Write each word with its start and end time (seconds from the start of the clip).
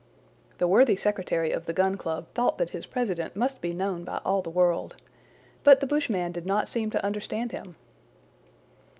The 0.57 0.67
worthy 0.67 0.95
secretary 0.95 1.51
of 1.51 1.67
the 1.67 1.73
Gun 1.73 1.95
Club 1.95 2.25
thought 2.33 2.57
that 2.57 2.71
his 2.71 2.87
president 2.87 3.35
must 3.35 3.61
be 3.61 3.71
known 3.71 4.03
by 4.03 4.17
all 4.25 4.41
the 4.41 4.49
world. 4.49 4.95
But 5.63 5.79
the 5.79 5.85
bushman 5.85 6.31
did 6.31 6.47
not 6.47 6.67
seem 6.67 6.89
to 6.89 7.05
understand 7.05 7.51
him. 7.51 7.75